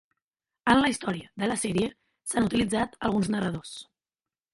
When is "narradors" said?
3.35-3.75